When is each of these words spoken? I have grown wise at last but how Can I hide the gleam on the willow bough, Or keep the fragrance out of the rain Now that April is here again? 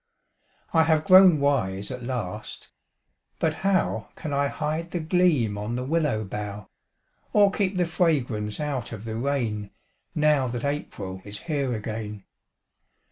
I 0.73 0.81
have 0.81 1.05
grown 1.05 1.39
wise 1.39 1.91
at 1.91 2.01
last 2.01 2.71
but 3.37 3.53
how 3.61 4.09
Can 4.15 4.33
I 4.33 4.47
hide 4.47 4.89
the 4.89 4.99
gleam 4.99 5.59
on 5.59 5.75
the 5.75 5.83
willow 5.83 6.25
bough, 6.25 6.69
Or 7.33 7.51
keep 7.51 7.77
the 7.77 7.85
fragrance 7.85 8.59
out 8.59 8.91
of 8.93 9.05
the 9.05 9.15
rain 9.15 9.69
Now 10.15 10.47
that 10.47 10.65
April 10.65 11.21
is 11.23 11.41
here 11.41 11.75
again? 11.75 12.23